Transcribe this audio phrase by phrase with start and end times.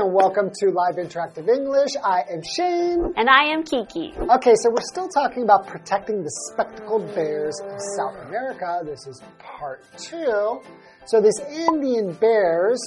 [0.00, 1.90] and welcome to Live Interactive English.
[2.02, 3.12] I am Shane.
[3.18, 4.14] And I am Kiki.
[4.18, 8.80] Okay, so we're still talking about protecting the spectacled bears of South America.
[8.82, 10.62] This is part two.
[11.04, 12.80] So, these Andean bears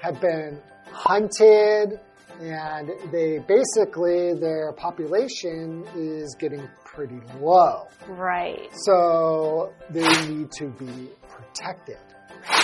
[0.00, 0.58] have been
[0.90, 2.00] hunted,
[2.40, 7.88] and they basically, their population is getting pretty low.
[8.08, 8.70] Right.
[8.86, 11.98] So, they need to be protected.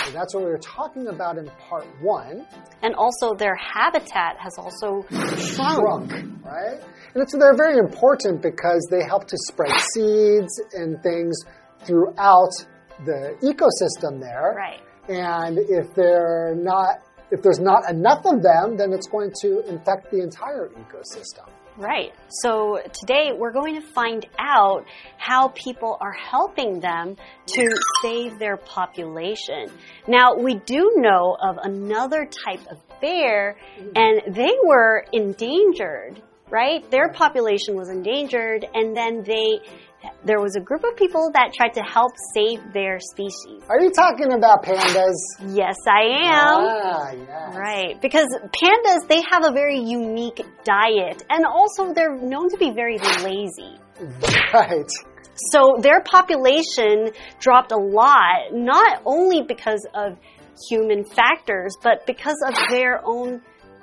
[0.05, 2.45] So that's what we were talking about in part one.
[2.81, 6.11] And also, their habitat has also shrunk.
[6.11, 6.11] shrunk,
[6.43, 6.79] right?
[7.15, 11.37] And so they're very important because they help to spread seeds and things
[11.85, 12.51] throughout
[13.05, 14.53] the ecosystem there.
[14.55, 14.81] Right.
[15.09, 16.99] And if they're not,
[17.31, 21.49] if there's not enough of them, then it's going to infect the entire ecosystem.
[21.77, 22.13] Right.
[22.29, 24.85] So today we're going to find out
[25.17, 27.15] how people are helping them
[27.47, 27.67] to
[28.01, 29.71] save their population.
[30.07, 33.57] Now, we do know of another type of bear,
[33.95, 36.89] and they were endangered, right?
[36.91, 39.59] Their population was endangered, and then they
[40.23, 43.63] there was a group of people that tried to help save their species.
[43.69, 45.15] Are you talking about pandas?
[45.47, 46.57] Yes, I am.
[46.59, 47.55] Ah, yes.
[47.55, 52.71] Right, because pandas they have a very unique diet, and also they're known to be
[52.71, 53.77] very lazy.
[54.53, 54.89] Right.
[55.51, 60.17] So their population dropped a lot, not only because of
[60.69, 63.41] human factors, but because of their own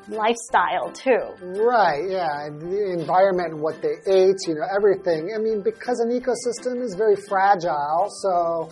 [0.09, 1.35] lifestyle too.
[1.41, 2.47] Right, yeah.
[2.47, 5.35] and The environment, what they ate, you know, everything.
[5.35, 8.71] I mean, because an ecosystem is very fragile, so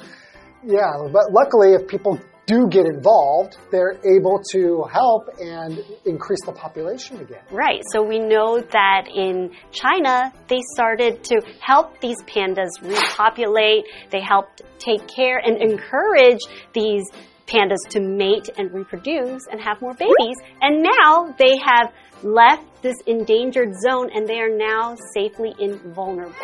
[0.65, 6.53] yeah, but luckily, if people do get involved, they're able to help and increase the
[6.53, 7.43] population again.
[7.51, 7.83] Right.
[7.93, 13.85] So we know that in China, they started to help these pandas repopulate.
[14.11, 16.41] They helped take care and encourage
[16.73, 17.03] these
[17.47, 20.37] pandas to mate and reproduce and have more babies.
[20.61, 21.93] And now they have
[22.23, 26.35] left this endangered zone and they are now safely invulnerable.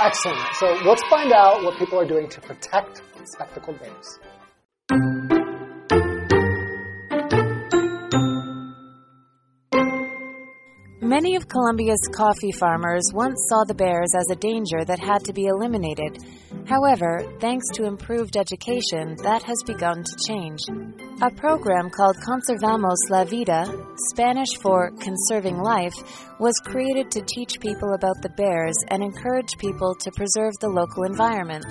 [0.00, 0.40] Excellent.
[0.54, 4.18] So let's find out what people are doing to protect spectacled bears.
[11.00, 15.32] Many of Colombia's coffee farmers once saw the bears as a danger that had to
[15.32, 16.24] be eliminated.
[16.66, 20.60] However, thanks to improved education, that has begun to change.
[21.20, 23.66] A program called Conservamos la Vida,
[24.10, 25.94] Spanish for Conserving Life,
[26.38, 31.04] was created to teach people about the bears and encourage people to preserve the local
[31.04, 31.66] environment.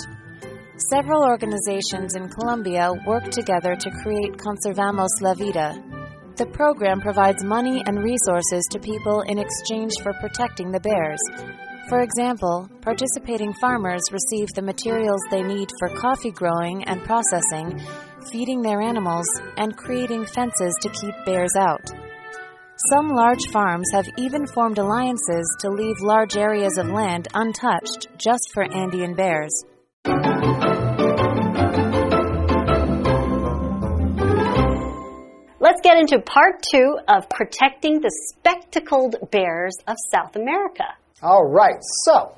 [0.90, 5.81] Several organizations in Colombia work together to create Conservamos la Vida,
[6.38, 11.19] the program provides money and resources to people in exchange for protecting the bears.
[11.91, 17.85] For example, participating farmers receive the materials they need for coffee growing and processing,
[18.31, 21.91] feeding their animals, and creating fences to keep bears out.
[22.91, 28.52] Some large farms have even formed alliances to leave large areas of land untouched just
[28.53, 29.52] for Andean bears.
[35.59, 40.85] Let's get into part two of protecting the spectacled bears of South America.
[41.24, 42.36] All right, so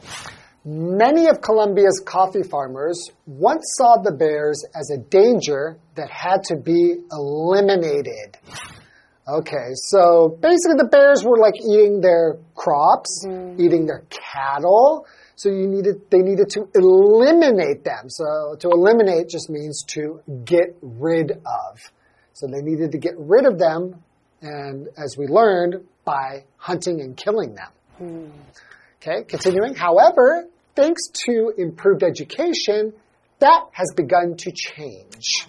[0.66, 6.58] many of Colombia's coffee farmers once saw the bears as a danger that had to
[6.58, 8.38] be eliminated.
[9.26, 13.62] Okay, so basically the bears were like eating their crops, mm-hmm.
[13.62, 15.08] eating their cattle.
[15.38, 18.10] So you needed, they needed to eliminate them.
[18.10, 21.79] So to eliminate just means to get rid of.
[22.34, 24.03] So they needed to get rid of them,
[24.41, 27.70] and as we learned, by hunting and killing them.
[27.97, 28.29] Hmm.
[29.05, 29.76] Okay, continuing.
[29.76, 32.94] However, thanks to improved education,
[33.40, 35.46] that has begun to change.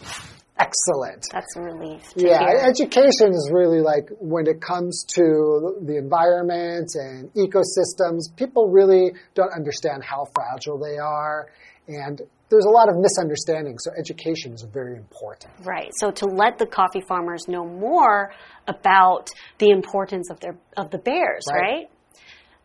[0.58, 1.26] Excellent.
[1.32, 2.02] That's a relief.
[2.16, 2.58] Yeah, hear.
[2.64, 9.52] education is really like when it comes to the environment and ecosystems, people really don't
[9.52, 11.48] understand how fragile they are.
[11.88, 15.52] And there's a lot of misunderstanding, so education is very important.
[15.64, 15.90] Right.
[15.98, 18.32] So to let the coffee farmers know more
[18.68, 21.60] about the importance of their of the bears, Right.
[21.60, 21.90] right?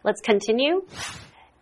[0.04, 0.82] Let's continue.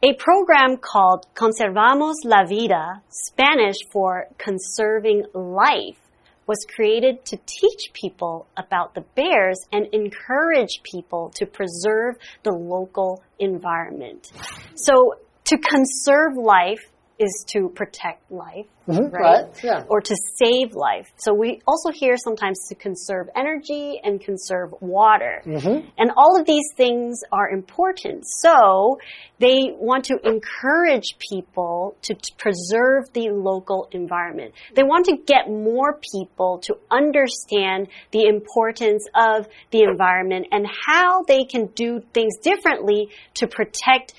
[0.04, 5.98] A program called Conservamos la Vida, Spanish for conserving life,
[6.46, 13.24] was created to teach people about the bears and encourage people to preserve the local
[13.40, 14.32] environment.
[14.76, 19.22] So to conserve life is to protect life, Mhm, right?
[19.46, 19.84] right, yeah.
[19.90, 21.12] Or to save life.
[21.18, 25.42] So we also hear sometimes to conserve energy and conserve water.
[25.46, 25.88] Mm-hmm.
[25.98, 28.24] And all of these things are important.
[28.28, 29.00] So
[29.40, 34.54] they want to encourage people to t- preserve the local environment.
[34.76, 41.24] They want to get more people to understand the importance of the environment and how
[41.24, 44.14] they can do things differently to protect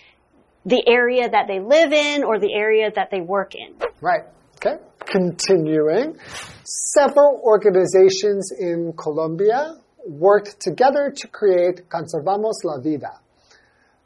[0.68, 3.74] the area that they live in or the area that they work in.
[4.00, 4.24] Right.
[4.56, 4.76] Okay.
[5.06, 6.18] Continuing.
[6.64, 9.76] Several organizations in Colombia
[10.06, 13.20] worked together to create Conservamos la Vida.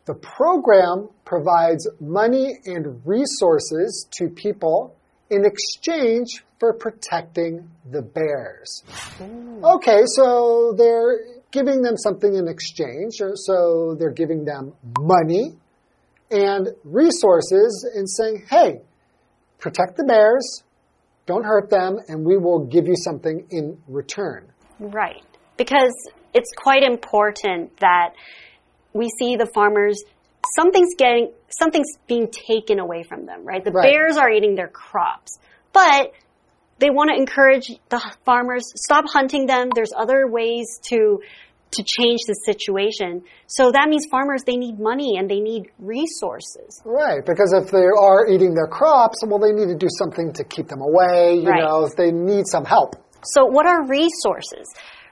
[0.05, 4.97] The program provides money and resources to people
[5.31, 8.83] in exchange for protecting the bears.
[9.65, 11.21] Okay, so they're
[11.51, 15.57] giving them something in exchange, so they're giving them money
[16.33, 18.81] and resources and saying, hey,
[19.59, 20.63] protect the bears,
[21.27, 24.51] don't hurt them, and we will give you something in return.
[24.81, 25.23] Right.
[25.57, 25.93] Because
[26.35, 28.15] it's quite important that
[28.93, 30.03] we see the farmers
[30.57, 33.65] something's getting something's being taken away from them, right?
[33.65, 33.93] The Right.
[33.93, 35.39] bears are eating their crops.
[35.73, 36.13] But
[36.79, 39.71] they want to encourage the farmers stop hunting them.
[39.75, 41.23] There's other ways to
[41.73, 43.23] to change the situation.
[43.47, 46.81] So that means farmers they need money and they need resources.
[46.85, 50.45] Right, because if they are eating their crops, well, they need to do something to
[50.45, 51.37] keep them away.
[51.37, 51.63] You Right.
[51.63, 52.97] know, they need some help.
[53.25, 54.67] So, what are resources?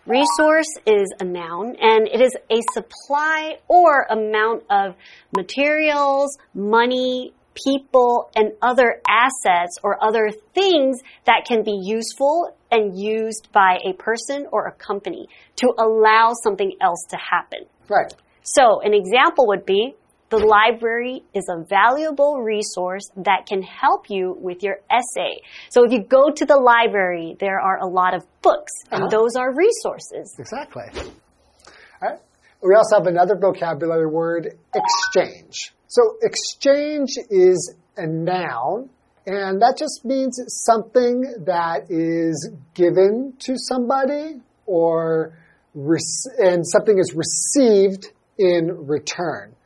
[0.06, 4.96] Resource is a noun and it is a supply or amount of
[5.36, 13.49] materials, money, people, and other assets or other things that can be useful and used
[13.52, 17.67] by a person or a company to allow something else to happen.
[17.88, 18.12] Right.
[18.43, 19.94] So, an example would be
[20.31, 25.43] the library is a valuable resource that can help you with your essay.
[25.70, 29.11] So, if you go to the library, there are a lot of books, and Uh-huh.
[29.11, 30.37] those are resources.
[30.38, 30.85] Exactly.
[30.94, 32.19] All right.
[32.62, 35.75] We also have another vocabulary word, exchange.
[35.90, 38.90] So exchange is a noun,
[39.26, 45.37] and that just means something that is given to somebody or
[45.75, 48.06] and something is received
[48.38, 49.56] in return.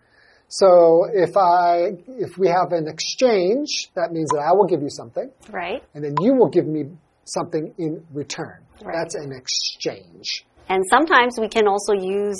[0.49, 4.88] So if I if we have an exchange, that means that I will give you
[4.88, 5.82] something Right?
[5.93, 6.85] and then you will give me
[7.25, 8.65] something in return.
[8.82, 8.94] Right.
[8.97, 10.47] That's an exchange.
[10.71, 12.38] And sometimes we can also use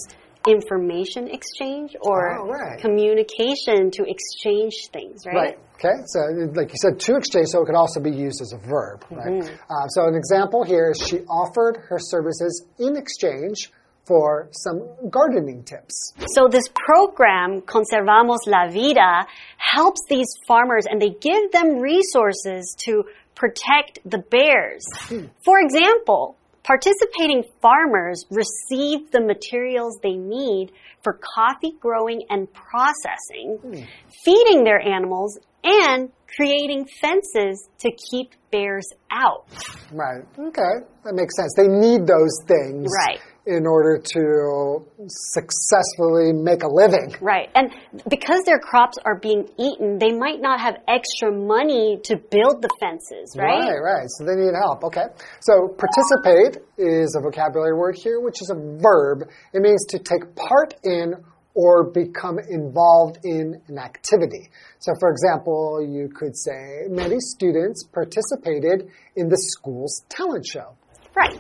[0.49, 2.79] information exchange or Oh, right.
[2.81, 5.35] communication to exchange things, right?
[5.35, 5.59] Right.
[5.77, 6.03] Okay.
[6.07, 6.21] So,
[6.55, 9.43] like you said, to exchange, so it could also be used as a verb, right?
[9.69, 13.71] Uh, so, an example here is she offered her services in exchange
[14.07, 16.13] for some gardening tips.
[16.35, 19.27] So this program, Conservamos la Vida,
[19.57, 23.05] helps these farmers and they give them resources to
[23.35, 24.85] protect the bears.
[25.43, 30.73] For example, participating farmers receive the materials they need
[31.03, 33.83] for coffee growing and processing, hmm.
[34.25, 39.47] feeding their animals, and creating fences to keep bears out.
[39.93, 40.23] Right.
[40.39, 40.87] Okay.
[41.05, 41.55] That makes sense.
[41.57, 43.21] They need those things Right.
[43.47, 47.15] in order to successfully make a living.
[47.21, 47.51] Right.
[47.55, 47.71] And
[48.09, 52.71] because their crops are being eaten, they might not have extra money to build the
[52.81, 53.61] fences, right?
[53.61, 54.07] Right, right.
[54.19, 54.83] So they need help.
[54.85, 55.07] Okay.
[55.41, 59.29] So participate is a vocabulary word here, which is a verb.
[59.53, 61.15] It means to take part in
[61.55, 64.51] or become involved in an activity.
[64.81, 70.75] So, for example, you could say many students participated in the school's talent show.
[71.17, 71.39] Right.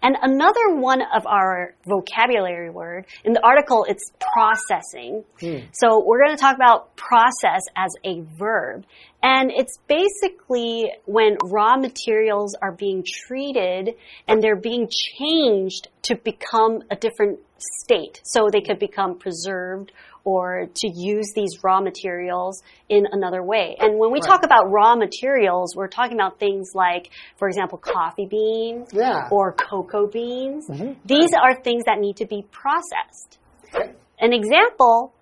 [0.00, 5.24] And another one of our vocabulary word in the article, it's processing.
[5.40, 5.66] Hmm.
[5.72, 8.84] So we're going to talk about process as a verb.
[9.22, 13.96] And it's basically when raw materials are being treated
[14.28, 18.20] and they're being changed to become a different state.
[18.24, 19.92] So they could become preserved
[20.24, 23.76] or to use these raw materials in another way.
[23.78, 24.28] And when we Right.
[24.28, 29.28] talk about raw materials, we're talking about things like, for example, coffee beans Yeah.
[29.30, 30.68] or cocoa beans.
[30.68, 31.00] Mm-hmm.
[31.04, 33.38] These are things that need to be processed.
[33.74, 33.92] Okay.
[34.20, 35.12] An example,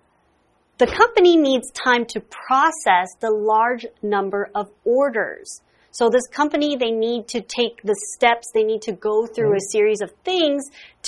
[0.77, 5.61] the company needs time to process the large number of orders.
[5.97, 9.59] So this company, they need to take the steps, they need to go through a
[9.71, 10.63] series of things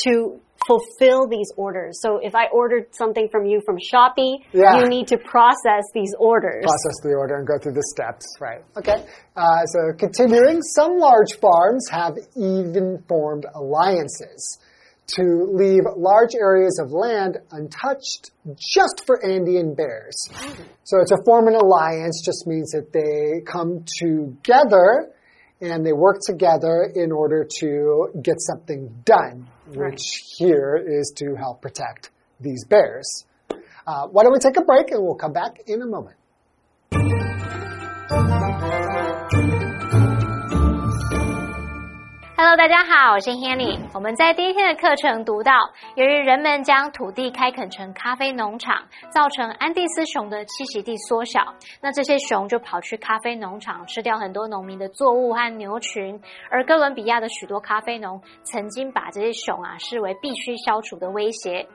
[0.05, 1.99] to fulfill these orders.
[2.01, 4.79] So if I ordered something from you from Shopee, Yeah.
[4.79, 6.63] you need to process these orders.
[6.63, 8.63] Process the order and go through the steps, right?
[8.77, 9.05] Okay.
[9.37, 14.57] Uh, so continuing, some large farms have even formed alliances
[15.15, 20.15] to leave large areas of land untouched just for Andean bears.
[20.83, 25.11] So to form an alliance just means that they come together
[25.61, 29.91] and they work together in order to get something done, Right.
[29.91, 33.25] which here is to help protect these bears.
[33.85, 36.15] Uh, why don't we take a break and we'll come back in a moment.
[42.41, 43.77] Hello，大家好，我是 Hanny。
[43.93, 45.51] 我们在第一天的课程读到，
[45.95, 51.41] 由于人们将土地开垦成咖啡农场，造成安第斯熊的栖息地缩小，
[51.81, 56.17] 那这些熊就跑去咖啡农场吃掉很多农民的作物和牛群。
[56.49, 61.67] 而哥伦比亚的许多咖啡农曾经把这些熊啊视为必须消除的威胁。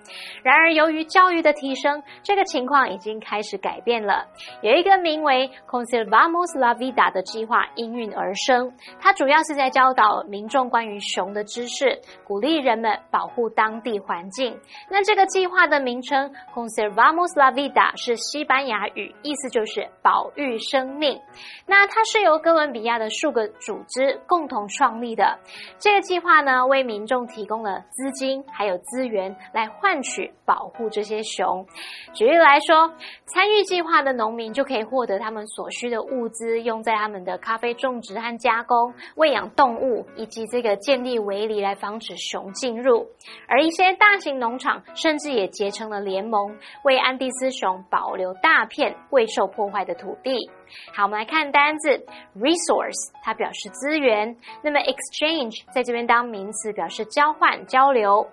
[0.43, 4.25] 然而，由于教育的提升，这个情况已经开始改变了。
[4.63, 14.59] 有一个名为 Conservamos la Vida 的计划应运而生，它主要是在教导民众关于熊的知识，鼓励人们保护当地环境。
[14.91, 21.21] 那这个计划的名称 Conservamos la Vida 是西班牙语，意思就是保育生命。
[21.67, 25.39] 那它是由哥伦比亚的数个组织共同创立的。
[25.79, 31.67] 这个计划呢，为民众提供了资金还有资源来换取保护这些熊。
[32.13, 32.93] 举例来说，
[33.27, 43.07] 参与计划的农民就可以获得他们所需的物资，用在他们的咖啡种植和加工、喂养动物以及这个建立围篱来防止熊进入。
[43.49, 50.51] 而一些大型农场甚至也结成了联盟，为安第斯熊保留大片未受破坏的土地。
[50.93, 52.05] 好，我们来看单字
[52.37, 54.37] resource，它表示资源。
[54.63, 58.27] 那么 exchange 在这边当名词，表示交换、交流。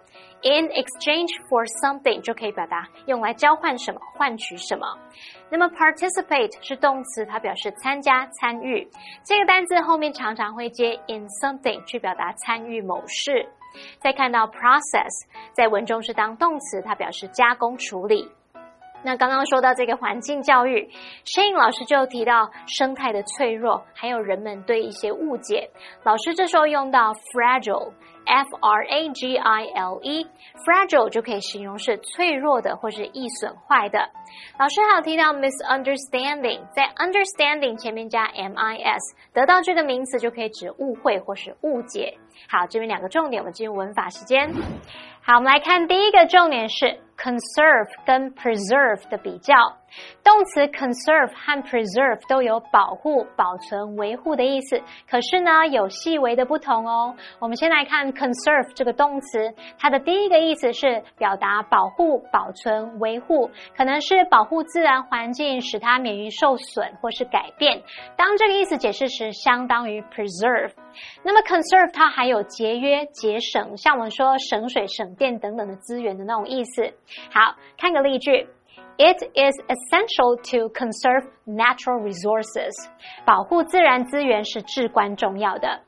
[0.43, 4.87] In exchange for something 就可以表达用来交换什么、换取什么。
[5.51, 8.89] 那么 participate 是动词，它表示参加、参与。
[9.25, 13.45] 这个单字后面常常会接 in something 去表达参与某事。
[13.99, 18.31] 再看到 process，在文中是当动词，它表示加工处理。
[19.03, 20.87] 那刚刚说到这个环境教育
[21.25, 25.69] ，Shane 老师就提到生态的脆弱，还有人们对一些误解。
[26.03, 27.91] 老师这时候用到 fragile
[28.25, 34.09] F R A G I L E，fragile 就可以形容是脆弱的或是易损坏的。
[34.59, 42.17] 老师还有提到 misunderstanding，在 understanding 前面加 m i s，得到这个名词就可以指误会或是误解。
[42.47, 44.53] 好，这边两个重点，我们进入文法时间。
[45.23, 49.55] 好，我们来看第一个重点是 conserve 跟 preserve 的比较。
[50.23, 57.13] 动词 conserve 和 preserve 都有保护、保存、维护的意思，可是呢有细微的不同哦。
[57.39, 67.83] 我们先来看 conserve 这个动词，它的第一个意思是表达保护、保存、维护，可能是保护自然环境，使它免于受损或是改变。
[68.15, 70.71] 当这个意思解释时，相当于 preserve。
[71.21, 76.93] 那么 conserve 它还有节约、节省，像我们说省水、省电等等的资源的那种意思。
[77.31, 78.47] 好，看个例句。
[78.97, 82.71] It is essential to conserve natural resources.
[83.25, 85.81] 保护自然资源是至关重要的。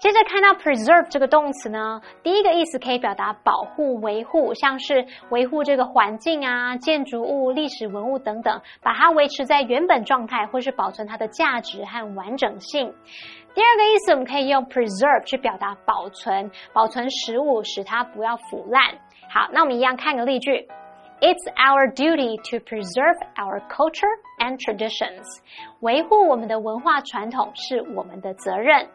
[0.00, 12.92] 接着看到 preserve 这个动词呢，第一个意思可以表达保护、维护，像是维护这个环境啊、建筑物、历史文物等等，把它维持在原本状态，或是保存它的价值和完整性。
[13.56, 18.92] 第二个意思，我们可以用 preserve 去表达保存，保存食物，使它不要腐烂。
[19.30, 20.68] 好，那我们一样看个例句。
[21.22, 25.24] It's our duty to preserve our culture and traditions.
[25.80, 28.86] 维护我们的文化传统是我们的责任。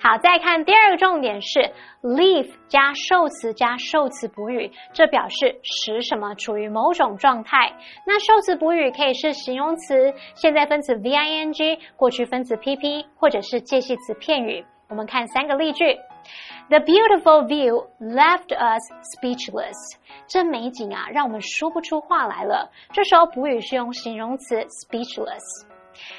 [0.00, 1.60] 好，再看第二个重点是
[2.02, 7.72] leave 加受词加受词补语，这表示使什么处于某种状态。
[8.06, 14.64] 那受词补语可以是形容词、现在分词 v-i-n-g、过去分词 pp，或者是介系词片语。
[14.88, 15.98] 我们看三个例句。
[16.68, 18.82] The beautiful view left us
[19.16, 19.74] speechless.
[20.26, 22.70] 这美景啊，让我们说不出话来了。
[22.92, 25.67] 这时候补语是用形容词 speechless。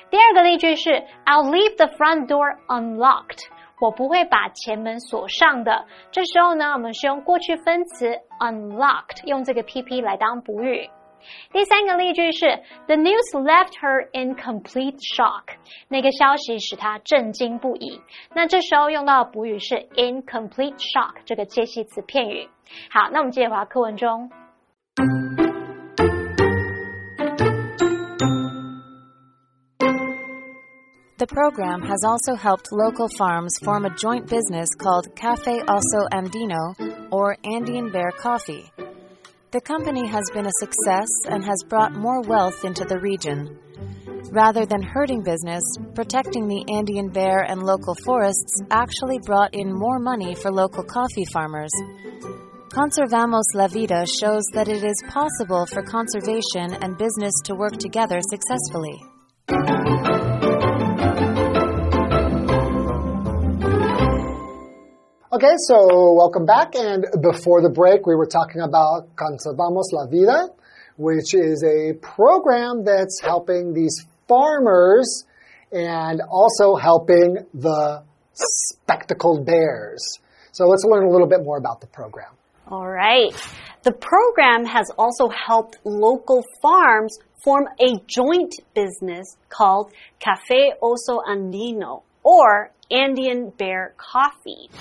[0.10, 0.90] 第二个例句是
[1.26, 3.48] I'll leave the front door unlocked.
[3.82, 5.86] 我不会把前门锁上的。
[6.12, 10.90] 这时候呢，我们是用过去分词 unlocked，用这个 pp 来当补语。
[11.52, 12.46] 第三个例句是
[12.88, 15.44] The news left her in complete shock。
[15.88, 18.02] 那个消息使她震惊不已。
[18.34, 22.50] 那这时候用到的补语是 in complete shock 这个介系词片语。
[22.90, 24.30] 好，那我们接着回到课文中。
[31.20, 37.36] The program has also helped local farms form a joint business called Cafe Oso Andino, or
[37.44, 38.72] Andean Bear Coffee.
[39.52, 43.60] The company has been a success and has brought more wealth into the region.
[44.32, 45.62] Rather than hurting business,
[45.94, 51.26] protecting the Andean bear and local forests actually brought in more money for local coffee
[51.34, 51.72] farmers.
[52.70, 58.22] Conservamos la Vida shows that it is possible for conservation and business to work together
[58.22, 59.04] successfully.
[65.32, 66.74] Okay, so welcome back.
[66.74, 70.48] And before the break, we were talking about Conservamos la Vida,
[70.98, 75.26] which is a program that's helping these farmers
[75.72, 78.02] and also helping the
[78.34, 80.18] spectacled bears.
[80.52, 82.34] So let's learn a little bit more about the program.
[82.68, 83.32] All right.
[83.84, 92.02] The program has also helped local farms form a joint business called Café Oso Andino
[92.24, 94.72] or Andean Bear Coffee.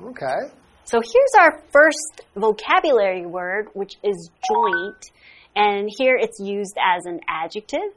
[0.00, 0.50] Okay.
[0.84, 5.04] So here's our first vocabulary word, which is joint.
[5.54, 7.92] And here it's used as an adjective.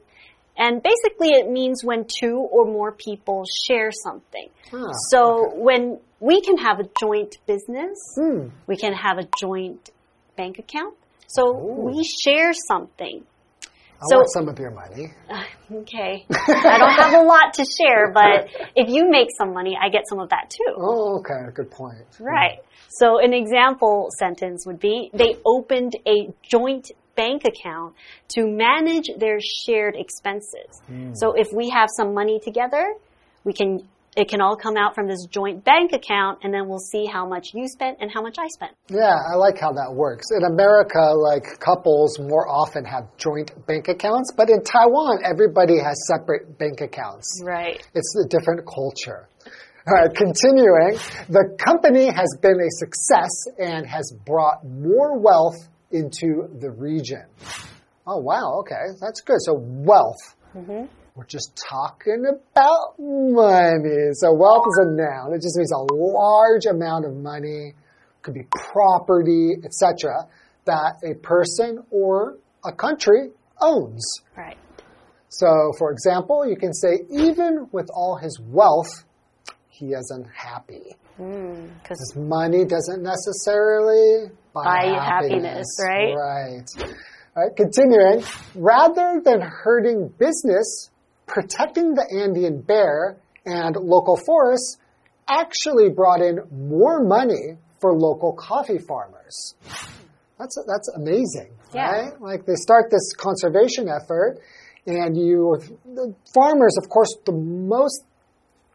[0.56, 4.48] And basically, it means when two or more people share something.
[4.72, 8.48] Ah, so when we can have a joint business, Hmm.
[8.66, 9.90] we can have a joint
[10.36, 10.94] bank account.
[11.28, 11.86] So Ooh.
[11.86, 13.24] we share something.
[14.00, 15.12] I So- want some of your money.
[15.72, 16.26] Okay.
[16.28, 20.02] I don't have a lot to share, but if you make some money, I get
[20.08, 20.74] some of that too.
[20.76, 21.52] Oh, okay.
[21.54, 22.02] Good point.
[22.18, 22.58] Right.
[22.88, 27.94] So an example sentence would be they opened a joint bank account
[28.30, 30.82] to manage their shared expenses.
[30.88, 31.14] Hmm.
[31.14, 32.94] So if we have some money together,
[33.44, 36.78] we can it can all come out from this joint bank account and then we'll
[36.78, 38.72] see how much you spent and how much I spent.
[38.88, 40.26] Yeah, I like how that works.
[40.36, 45.96] In America, like couples more often have joint bank accounts, but in Taiwan, everybody has
[46.08, 47.40] separate bank accounts.
[47.44, 47.86] Right.
[47.94, 49.28] It's a different culture.
[49.86, 50.98] All right, continuing,
[51.30, 55.56] the company has been a success and has brought more wealth
[55.90, 57.24] into the region.
[58.06, 59.38] Oh, wow, okay, that's good.
[59.40, 60.36] So, wealth.
[60.54, 60.84] Mm-hmm.
[61.14, 64.12] We're just talking about money.
[64.12, 67.74] So, wealth is a noun, it just means a large amount of money,
[68.22, 70.28] could be property, etc.,
[70.66, 74.20] that a person or a country owns.
[74.36, 74.58] Right.
[75.28, 79.04] So, for example, you can say, even with all his wealth,
[79.68, 80.96] he isn't happy.
[81.16, 86.14] Hmm, because His money doesn't necessarily buy, Buy you happiness, right?
[86.14, 86.66] Right.
[87.36, 88.24] All right, continuing.
[88.54, 90.90] Rather than hurting business,
[91.30, 93.16] protecting the Andean bear
[93.46, 94.78] and local forests
[95.28, 99.54] actually brought in more money for local coffee farmers.
[100.38, 101.90] That's that's amazing, Yeah.
[101.90, 102.20] right?
[102.20, 104.40] Like they start this conservation effort,
[104.86, 108.04] and you, the farmers, of course, the most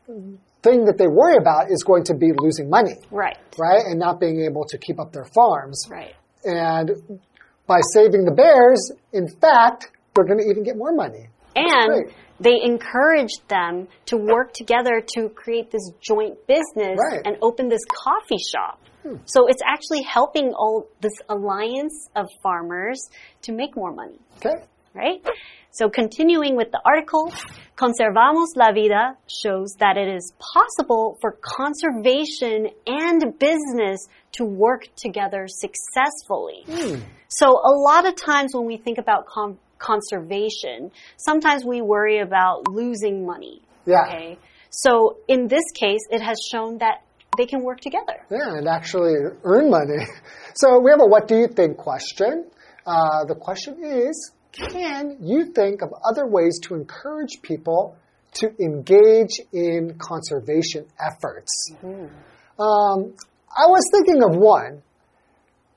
[0.08, 3.38] thing that they worry about is going to be losing money, right.
[3.58, 5.88] right, and not being able to keep up their farms.
[5.90, 6.16] Right.
[6.44, 7.20] And
[7.68, 11.28] by saving the bears, in fact, they're going to even get more money.
[11.56, 12.12] And.
[12.40, 17.22] They encouraged them to work together to create this joint business Right.
[17.22, 17.28] Hmm.
[17.28, 18.80] and open this coffee shop.
[19.26, 23.00] So it's actually helping all this alliance of farmers
[23.44, 24.56] to make more money, Okay.
[24.96, 25.24] right?
[25.70, 27.32] So continuing with the article,
[27.78, 35.46] Conservamos la Vida shows that it is possible for conservation and business to work together
[35.48, 36.64] successfully.
[36.66, 37.02] Hmm.
[37.28, 42.68] So a lot of times when we think about con conservation, sometimes we worry about
[42.68, 43.62] losing money.
[43.86, 44.06] Yeah.
[44.08, 44.38] Okay.
[44.70, 47.04] So in this case, it has shown that
[47.38, 48.26] they can work together.
[48.30, 50.06] Yeah, and actually earn money.
[50.58, 52.46] So we have a what do you think question.
[52.86, 57.98] Uh, the question is can you think of other ways to encourage people
[58.36, 61.74] to engage in conservation efforts?
[61.84, 63.16] Um,
[63.52, 64.82] I was thinking of one.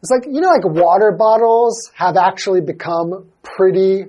[0.01, 4.05] It's like, you know, like water bottles have actually become pretty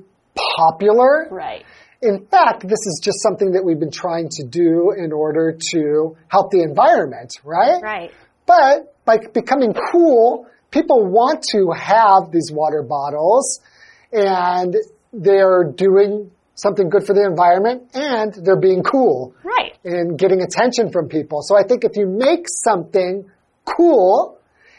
[0.56, 1.28] popular.
[1.32, 1.66] Right.
[2.02, 6.16] In fact, this is just something that we've been trying to do in order to
[6.30, 7.82] help the environment, right?
[7.82, 8.12] Right.
[8.46, 13.60] But by becoming cool, people want to have these water bottles
[14.14, 14.76] and
[15.12, 19.76] they're doing something good for the environment and they're being cool Right.
[19.84, 21.42] and getting attention from people.
[21.42, 23.30] So I think if you make something
[23.66, 24.38] cool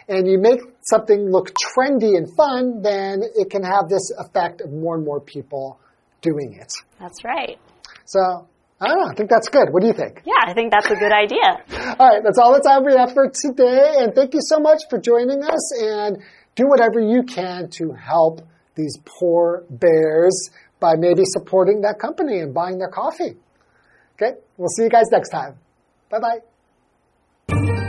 [0.08, 4.72] and you make something look trendy and fun, then it can have this effect of
[4.72, 5.80] more and more people
[6.20, 6.72] doing it.
[6.98, 7.58] That's right.
[8.04, 8.48] So
[8.80, 9.10] I don't know.
[9.10, 9.68] I think that's good.
[9.70, 10.22] What do you think?
[10.24, 11.96] Yeah, I think that's a good idea.
[11.98, 13.96] All right, that's all the time we have for today.
[13.98, 15.82] And thank you so much for joining us.
[15.82, 16.18] And
[16.54, 18.40] do whatever you can to help
[18.74, 20.50] these poor bears
[20.80, 23.36] by maybe supporting that company and buying their coffee.
[24.14, 25.56] Okay, we'll see you guys next time.
[26.10, 26.40] Bye
[27.48, 27.79] bye.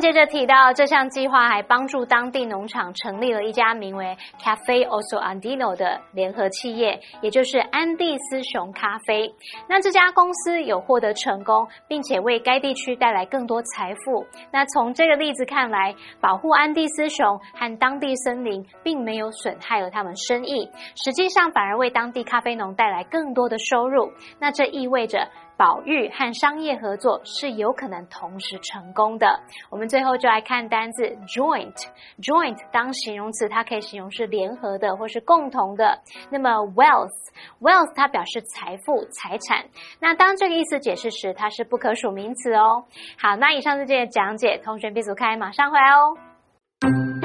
[0.00, 9.32] 接着提到，这项计划还帮助当地农场成立了一家名为 Cafe Oso Andino 的联合企业，也就是安第斯熊咖啡。
[9.68, 14.24] 那这家公司有获得成功，并且为该地区带来更多财富。
[14.50, 24.10] 那从这个例子看来，保护安第斯熊和当地森林，并没有损害了他们生意，实际上反而为当地咖啡农带来更多的收入。
[24.38, 25.28] 那这意味着。
[25.56, 29.40] 保育和商业合作是有可能同时成功的。
[29.70, 31.74] 我们最后就来看单字 joint。
[32.20, 36.00] joint 当形容词，它可以形容是联合的或是共同的。
[36.30, 39.64] 那么 wealth，wealth 它表示财富、财产。
[40.00, 42.84] 那当这个意思解释时，它是不可数名词哦。
[43.18, 47.23] 好，那以上是这些讲解，同学闭组开，马上回来哦。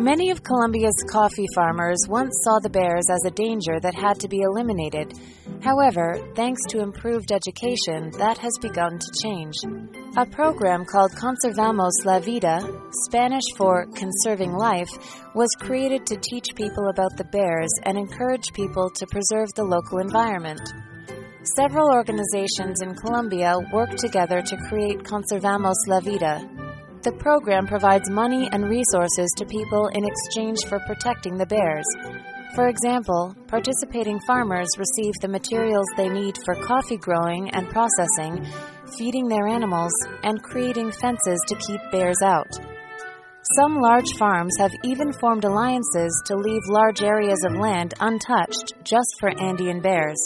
[0.00, 4.28] Many of Colombia's coffee farmers once saw the bears as a danger that had to
[4.28, 5.12] be eliminated.
[5.60, 9.52] However, thanks to improved education, that has begun to change.
[10.16, 12.66] A program called Conservamos la Vida,
[13.08, 14.88] Spanish for Conserving Life,
[15.34, 19.98] was created to teach people about the bears and encourage people to preserve the local
[19.98, 20.62] environment.
[21.58, 26.48] Several organizations in Colombia work together to create Conservamos la Vida,
[27.02, 31.86] the program provides money and resources to people in exchange for protecting the bears.
[32.54, 38.44] For example, participating farmers receive the materials they need for coffee growing and processing,
[38.98, 39.92] feeding their animals,
[40.24, 42.50] and creating fences to keep bears out.
[43.56, 49.08] Some large farms have even formed alliances to leave large areas of land untouched just
[49.18, 50.18] for Andean bears.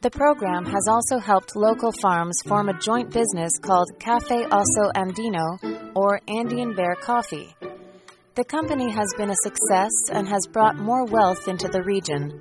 [0.00, 5.58] The program has also helped local farms form a joint business called Cafe Oso Andino,
[5.96, 7.52] or Andean Bear Coffee.
[8.36, 12.40] The company has been a success and has brought more wealth into the region.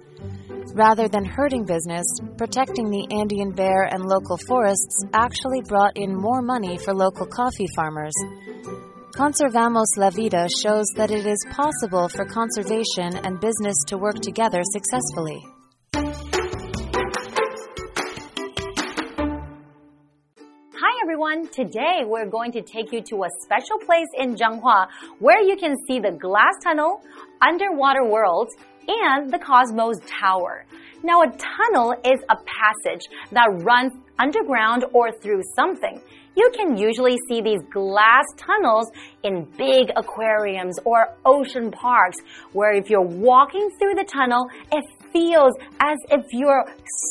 [0.76, 2.06] Rather than hurting business,
[2.38, 7.68] protecting the Andean bear and local forests actually brought in more money for local coffee
[7.76, 8.14] farmers.
[9.16, 14.62] Conservamos la Vida shows that it is possible for conservation and business to work together
[14.64, 15.42] successfully.
[21.28, 21.52] Everyone.
[21.52, 24.88] Today we're going to take you to a special place in Changhua
[25.20, 27.02] where you can see the glass tunnel,
[27.42, 28.54] underwater worlds,
[28.88, 30.66] and the Cosmos Tower.
[31.04, 36.02] Now, a tunnel is a passage that runs underground or through something.
[36.36, 38.92] You can usually see these glass tunnels
[39.24, 42.18] in big aquariums or ocean parks,
[42.54, 44.84] where if you're walking through the tunnel, it
[45.18, 46.66] feels as if you're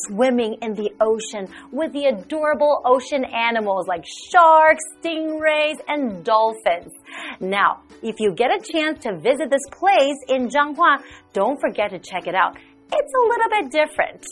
[0.07, 6.92] swimming in the ocean with the adorable ocean animals like sharks, stingrays, and dolphins.
[7.40, 11.99] Now, if you get a chance to visit this place in Changhua, don't forget to
[11.99, 12.57] check it out.
[12.92, 14.25] It's a little bit different.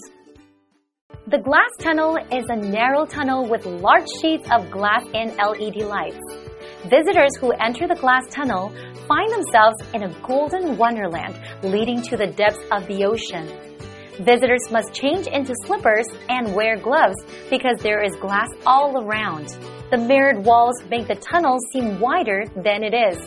[1.26, 6.20] The glass tunnel is a narrow tunnel with large sheets of glass and LED lights.
[6.84, 8.72] Visitors who enter the glass tunnel
[9.06, 13.46] find themselves in a golden wonderland leading to the depths of the ocean.
[14.20, 17.16] Visitors must change into slippers and wear gloves
[17.50, 19.48] because there is glass all around.
[19.90, 23.18] The mirrored walls make the tunnel seem wider than it is.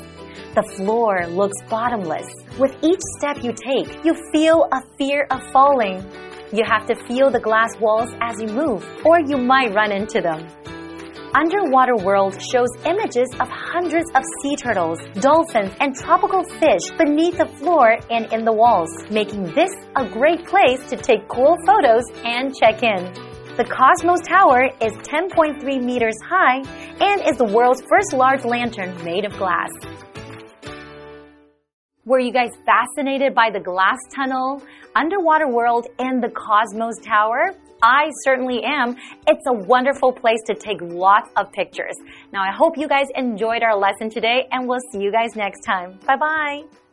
[0.55, 2.27] The floor looks bottomless.
[2.57, 6.03] With each step you take, you feel a fear of falling.
[6.53, 10.21] You have to feel the glass walls as you move, or you might run into
[10.21, 10.47] them.
[11.37, 17.45] Underwater World shows images of hundreds of sea turtles, dolphins, and tropical fish beneath the
[17.45, 22.55] floor and in the walls, making this a great place to take cool photos and
[22.57, 23.13] check in.
[23.55, 26.63] The Cosmos Tower is 10.3 meters high
[27.01, 29.69] and is the world's first large lantern made of glass.
[32.03, 34.63] Were you guys fascinated by the glass tunnel,
[34.95, 37.53] underwater world, and the Cosmos Tower?
[37.81, 38.95] I certainly am.
[39.27, 41.95] It's a wonderful place to take lots of pictures.
[42.33, 45.61] Now, I hope you guys enjoyed our lesson today, and we'll see you guys next
[45.61, 45.99] time.
[46.05, 46.86] Bye bye.